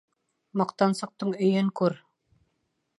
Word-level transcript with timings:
Маҡтансыҡтың 0.61 1.37
өйөн 1.49 1.71
күр. 1.83 2.01